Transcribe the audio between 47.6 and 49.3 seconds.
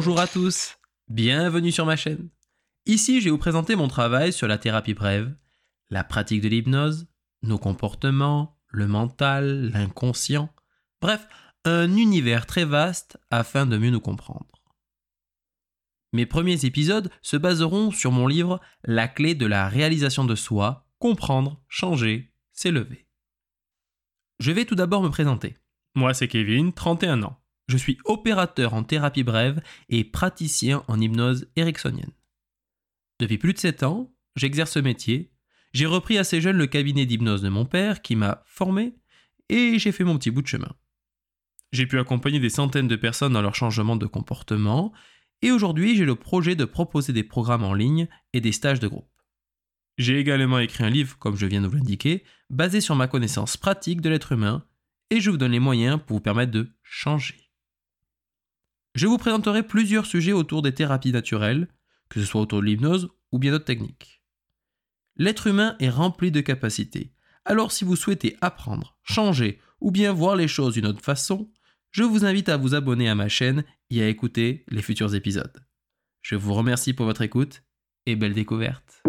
en ligne et des stages de groupe.